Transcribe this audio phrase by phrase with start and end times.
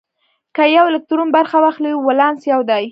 [0.55, 2.79] که یو الکترون برخه واخلي ولانس یو دی.